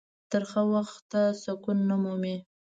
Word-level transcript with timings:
تر 0.31 0.43
هغه 0.51 0.63
وخته 0.73 1.21
سکون 1.43 1.77
نه 1.89 1.95
مومي. 2.03 2.35